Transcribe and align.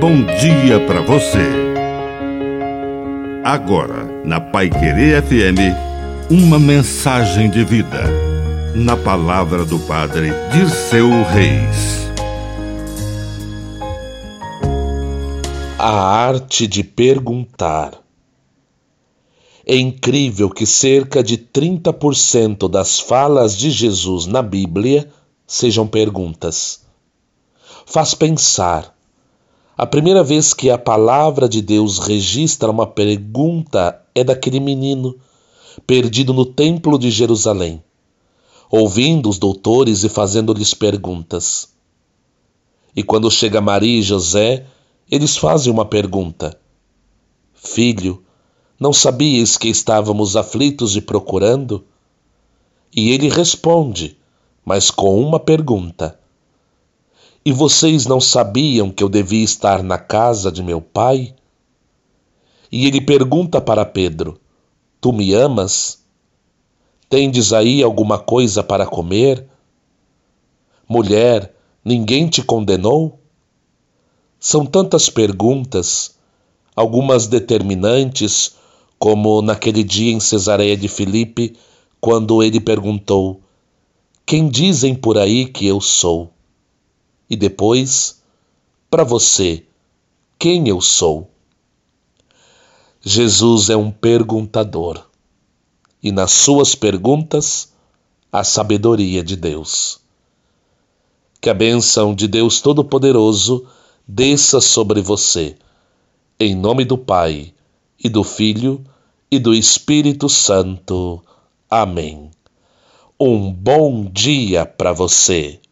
bom 0.00 0.24
dia 0.38 0.80
para 0.86 1.00
você. 1.00 1.64
Agora, 3.44 4.22
na 4.24 4.40
Pai 4.40 4.70
Querer 4.70 5.22
FM, 5.22 6.30
uma 6.30 6.58
mensagem 6.58 7.50
de 7.50 7.64
vida. 7.64 8.04
Na 8.74 8.96
palavra 8.96 9.64
do 9.64 9.78
Padre 9.80 10.30
de 10.50 10.68
seu 10.70 11.08
Reis. 11.24 12.08
A 15.78 15.90
arte 15.90 16.66
de 16.66 16.82
perguntar. 16.82 17.92
É 19.66 19.76
incrível 19.76 20.50
que 20.50 20.66
cerca 20.66 21.22
de 21.22 21.38
30% 21.38 22.68
das 22.68 22.98
falas 22.98 23.56
de 23.56 23.70
Jesus 23.70 24.26
na 24.26 24.42
Bíblia 24.42 25.08
sejam 25.46 25.86
perguntas. 25.86 26.84
Faz 27.86 28.14
pensar. 28.14 28.93
A 29.76 29.84
primeira 29.84 30.22
vez 30.22 30.54
que 30.54 30.70
a 30.70 30.78
palavra 30.78 31.48
de 31.48 31.60
Deus 31.60 31.98
registra 31.98 32.70
uma 32.70 32.86
pergunta 32.86 34.00
é 34.14 34.22
daquele 34.22 34.60
menino 34.60 35.16
perdido 35.84 36.32
no 36.32 36.46
templo 36.46 36.96
de 36.96 37.10
Jerusalém, 37.10 37.82
ouvindo 38.70 39.28
os 39.28 39.36
doutores 39.36 40.04
e 40.04 40.08
fazendo-lhes 40.08 40.74
perguntas. 40.74 41.70
E 42.94 43.02
quando 43.02 43.28
chega 43.28 43.60
Maria 43.60 43.98
e 43.98 44.02
José, 44.02 44.64
eles 45.10 45.36
fazem 45.36 45.72
uma 45.72 45.84
pergunta: 45.84 46.56
Filho, 47.52 48.22
não 48.78 48.92
sabias 48.92 49.56
que 49.56 49.66
estávamos 49.66 50.36
aflitos 50.36 50.94
e 50.94 51.00
procurando? 51.00 51.84
E 52.94 53.10
ele 53.10 53.28
responde: 53.28 54.16
mas 54.64 54.88
com 54.88 55.20
uma 55.20 55.40
pergunta: 55.40 56.16
E 57.46 57.52
vocês 57.52 58.06
não 58.06 58.22
sabiam 58.22 58.90
que 58.90 59.04
eu 59.04 59.08
devia 59.08 59.44
estar 59.44 59.82
na 59.82 59.98
casa 59.98 60.50
de 60.50 60.62
meu 60.62 60.80
pai? 60.80 61.34
E 62.72 62.86
ele 62.86 63.02
pergunta 63.02 63.60
para 63.60 63.84
Pedro: 63.84 64.40
Tu 64.98 65.12
me 65.12 65.34
amas? 65.34 66.02
Tendes 67.06 67.52
aí 67.52 67.82
alguma 67.82 68.18
coisa 68.18 68.62
para 68.62 68.86
comer? 68.86 69.46
Mulher, 70.88 71.54
ninguém 71.84 72.28
te 72.28 72.42
condenou? 72.42 73.20
São 74.40 74.64
tantas 74.64 75.10
perguntas, 75.10 76.16
algumas 76.74 77.26
determinantes, 77.26 78.56
como 78.98 79.42
naquele 79.42 79.84
dia 79.84 80.12
em 80.12 80.18
Cesareia 80.18 80.78
de 80.78 80.88
Filipe, 80.88 81.58
quando 82.00 82.42
ele 82.42 82.58
perguntou: 82.58 83.42
quem 84.24 84.48
dizem 84.48 84.94
por 84.94 85.18
aí 85.18 85.44
que 85.44 85.66
eu 85.66 85.78
sou? 85.78 86.33
E 87.28 87.36
depois, 87.36 88.22
para 88.90 89.04
você, 89.04 89.64
quem 90.38 90.68
eu 90.68 90.80
sou? 90.80 91.30
Jesus 93.00 93.70
é 93.70 93.76
um 93.76 93.90
perguntador, 93.90 95.04
e 96.02 96.12
nas 96.12 96.32
suas 96.32 96.74
perguntas, 96.74 97.72
a 98.32 98.42
sabedoria 98.42 99.22
de 99.22 99.36
Deus. 99.36 100.00
Que 101.40 101.50
a 101.50 101.54
bênção 101.54 102.14
de 102.14 102.26
Deus 102.26 102.60
Todo-Poderoso 102.60 103.66
desça 104.06 104.60
sobre 104.60 105.00
você, 105.00 105.56
em 106.38 106.54
nome 106.54 106.84
do 106.84 106.98
Pai, 106.98 107.52
e 108.02 108.08
do 108.08 108.24
Filho, 108.24 108.84
e 109.30 109.38
do 109.38 109.54
Espírito 109.54 110.28
Santo. 110.28 111.22
Amém. 111.70 112.30
Um 113.18 113.52
bom 113.52 114.04
dia 114.04 114.66
para 114.66 114.92
você. 114.92 115.60